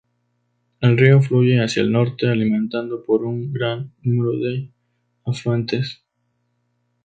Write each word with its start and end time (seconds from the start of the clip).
El 0.79 0.97
río 0.97 1.21
fluye 1.21 1.59
hacia 1.63 1.83
el 1.83 1.91
norte, 1.91 2.27
alimentado 2.27 3.05
por 3.05 3.23
un 3.23 3.53
gran 3.53 3.93
número 4.01 4.31
de 4.39 4.67
afluentes. 5.27 6.01